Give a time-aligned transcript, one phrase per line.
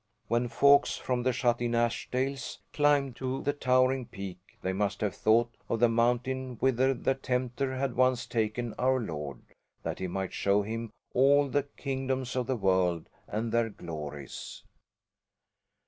[0.29, 5.13] When folks from the shut in Ashdales climbed to the towering peak they must have
[5.13, 9.41] thought of the mountain whither the Tempter had once taken Our Lord,
[9.83, 14.63] that he might show Him all the kingdoms of the world, and their glories.